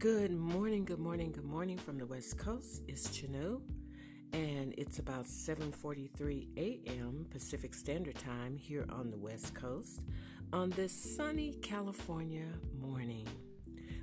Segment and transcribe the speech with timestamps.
[0.00, 2.80] Good morning, good morning, good morning from the West Coast.
[2.88, 3.60] It's Chanu,
[4.32, 7.26] and it's about 7:43 a.m.
[7.28, 10.00] Pacific Standard Time here on the West Coast
[10.54, 12.46] on this sunny California
[12.80, 13.28] morning.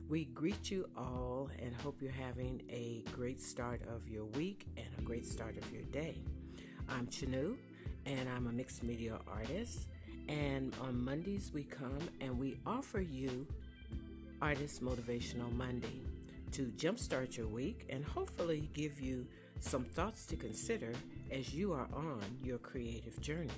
[0.07, 4.85] We greet you all and hope you're having a great start of your week and
[4.99, 6.21] a great start of your day.
[6.87, 7.57] I'm Chanu,
[8.05, 9.87] and I'm a mixed media artist.
[10.29, 13.47] And on Mondays, we come and we offer you
[14.41, 16.01] Artist Motivational Monday
[16.51, 19.25] to jumpstart your week and hopefully give you
[19.59, 20.93] some thoughts to consider
[21.31, 23.49] as you are on your creative journey.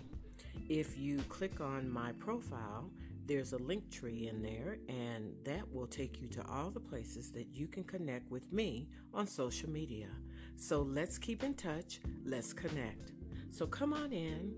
[0.69, 2.89] If you click on my profile,
[3.25, 7.47] there's a Linktree in there, and that will take you to all the places that
[7.53, 10.07] you can connect with me on social media.
[10.55, 13.11] So let's keep in touch, let's connect.
[13.51, 14.53] So come on in,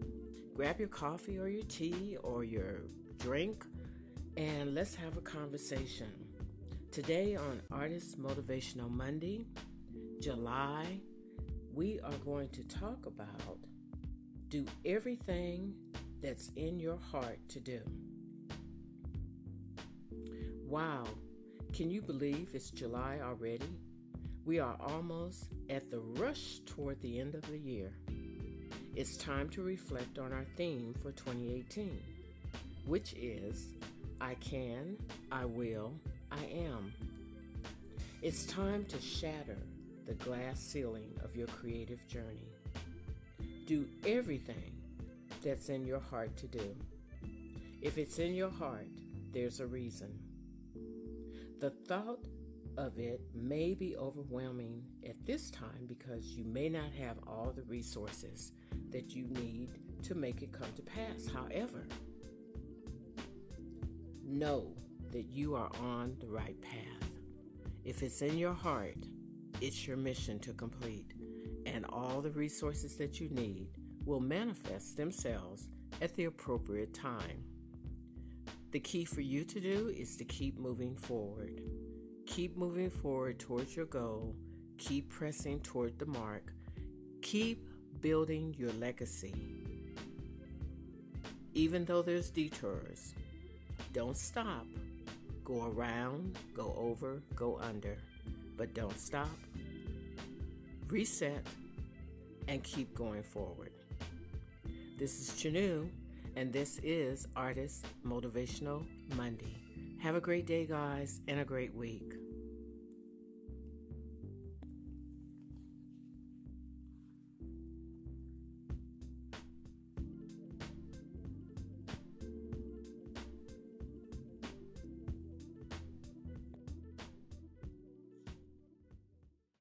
[0.56, 2.84] grab your coffee or your tea or your
[3.17, 3.66] drink
[4.41, 6.08] and let's have a conversation.
[6.91, 9.45] Today on Artist Motivational Monday,
[10.20, 11.00] July,
[11.72, 13.59] we are going to talk about
[14.50, 15.75] do everything
[16.23, 17.81] that's in your heart to do.
[20.66, 21.03] Wow,
[21.72, 23.78] can you believe it's July already?
[24.44, 27.94] We are almost at the rush toward the end of the year.
[28.95, 32.02] It's time to reflect on our theme for 2018,
[32.88, 33.75] which is
[34.22, 34.97] I can,
[35.31, 35.94] I will,
[36.31, 36.94] I am.
[38.22, 39.58] It's time to shatter
[40.05, 42.53] the glass ceiling of your creative journey.
[43.66, 44.75] Do everything
[45.44, 46.75] that's in your heart to do.
[47.81, 48.88] If it's in your heart,
[49.33, 50.19] there's a reason.
[51.59, 52.19] The thought
[52.78, 57.63] of it may be overwhelming at this time because you may not have all the
[57.63, 58.52] resources
[58.91, 59.69] that you need
[60.03, 61.28] to make it come to pass.
[61.33, 61.88] However,
[64.32, 64.68] know
[65.12, 67.10] that you are on the right path.
[67.84, 68.98] If it's in your heart,
[69.60, 71.14] it's your mission to complete,
[71.66, 73.68] and all the resources that you need
[74.06, 75.70] will manifest themselves
[76.02, 77.44] at the appropriate time.
[78.72, 81.62] The key for you to do is to keep moving forward.
[82.25, 84.36] Keep moving forward towards your goal.
[84.78, 86.53] Keep pressing toward the mark.
[87.22, 87.68] Keep
[88.00, 89.36] building your legacy.
[91.53, 93.14] Even though there's detours,
[93.94, 94.66] don't stop.
[95.44, 97.97] Go around, go over, go under,
[98.58, 99.30] but don't stop.
[100.88, 101.46] Reset
[102.47, 103.72] and keep going forward.
[104.97, 105.90] This is Chanu,
[106.36, 109.58] and this is Artist Motivational Monday.
[110.00, 112.21] Have a great day, guys, and a great week.